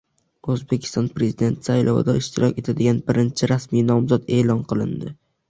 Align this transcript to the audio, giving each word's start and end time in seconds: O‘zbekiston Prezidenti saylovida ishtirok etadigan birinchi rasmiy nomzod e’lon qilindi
O‘zbekiston 0.51 1.09
Prezidenti 1.17 1.67
saylovida 1.69 2.15
ishtirok 2.21 2.59
etadigan 2.63 3.03
birinchi 3.11 3.51
rasmiy 3.53 3.87
nomzod 3.93 4.27
e’lon 4.41 4.67
qilindi 4.75 5.15